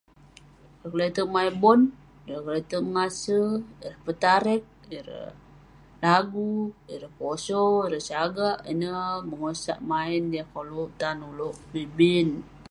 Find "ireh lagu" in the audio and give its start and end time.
4.97-6.53